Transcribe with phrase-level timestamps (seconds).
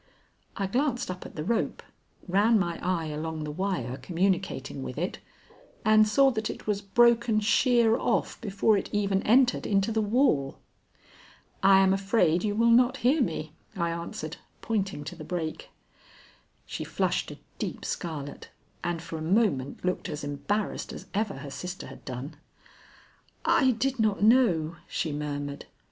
[0.57, 1.83] I glanced up at the rope,
[2.27, 5.19] ran my eye along the wire communicating with it,
[5.85, 10.57] and saw that it was broken sheer off before it even entered into the wall.
[11.61, 15.69] "I am afraid you will not hear me," I answered, pointing to the break.
[16.65, 18.49] She flushed a deep scarlet,
[18.83, 22.37] and for a moment looked as embarrassed as ever her sister had done.
[23.45, 25.65] "I did not know," she murmured.